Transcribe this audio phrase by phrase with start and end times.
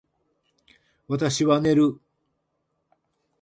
[1.07, 2.01] 私は寝る